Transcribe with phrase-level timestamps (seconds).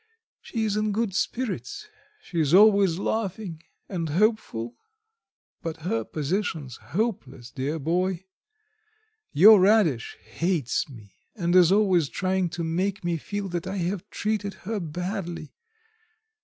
[0.41, 1.87] "She is in good spirits,
[2.23, 4.75] she's always laughing and hopeful,
[5.61, 8.25] but her position's hopeless, dear boy.
[9.31, 14.09] Your Radish hates me, and is always trying to make me feel that I have
[14.09, 15.53] treated her badly.